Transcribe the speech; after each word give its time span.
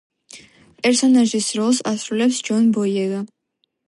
პერსონაჟის 0.85 1.49
როლს 1.59 1.81
ასრულებს 1.91 2.39
ჯონ 2.49 2.73
ბოიეგა. 2.79 3.21